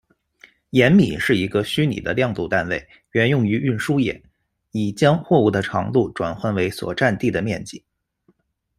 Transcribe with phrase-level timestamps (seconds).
[0.71, 4.19] 延米是一个虚拟的量度单位，原用于运输业，
[4.71, 7.85] 以将货物的长度换算为所占地的面积。